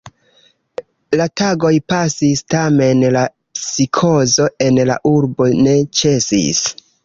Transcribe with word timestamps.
La 1.21 1.27
tagoj 1.41 1.71
pasis, 1.93 2.41
tamen 2.55 3.05
la 3.17 3.23
psikozo 3.61 4.51
en 4.69 4.83
la 4.95 4.99
urbo 5.15 5.53
ne 5.65 5.79
ĉesis. 6.03 6.69